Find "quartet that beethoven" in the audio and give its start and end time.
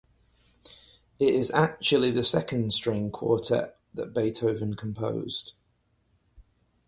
3.11-4.73